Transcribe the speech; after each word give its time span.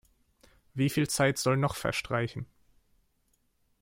Wie 0.73 0.89
viel 0.89 1.07
Zeit 1.07 1.37
soll 1.37 1.57
noch 1.57 1.75
verstreichen? 1.75 2.47